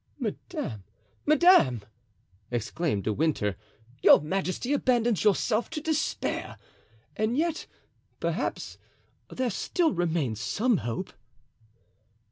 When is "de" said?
3.03-3.13